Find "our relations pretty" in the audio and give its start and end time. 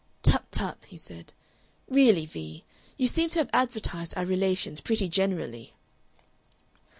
4.17-5.07